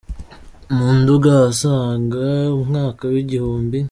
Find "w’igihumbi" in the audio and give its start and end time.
3.13-3.77